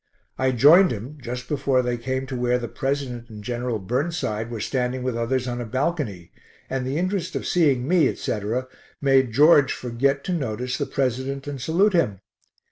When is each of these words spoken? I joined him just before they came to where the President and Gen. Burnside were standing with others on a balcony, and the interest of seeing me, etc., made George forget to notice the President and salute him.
I 0.39 0.51
joined 0.51 0.89
him 0.89 1.19
just 1.21 1.47
before 1.47 1.83
they 1.83 1.95
came 1.95 2.25
to 2.25 2.35
where 2.35 2.57
the 2.57 2.67
President 2.67 3.29
and 3.29 3.43
Gen. 3.43 3.61
Burnside 3.85 4.49
were 4.49 4.59
standing 4.59 5.03
with 5.03 5.15
others 5.15 5.47
on 5.47 5.61
a 5.61 5.63
balcony, 5.65 6.31
and 6.71 6.87
the 6.87 6.97
interest 6.97 7.35
of 7.35 7.45
seeing 7.45 7.87
me, 7.87 8.07
etc., 8.07 8.67
made 8.99 9.31
George 9.31 9.71
forget 9.73 10.23
to 10.23 10.33
notice 10.33 10.79
the 10.79 10.87
President 10.87 11.45
and 11.45 11.61
salute 11.61 11.93
him. 11.93 12.19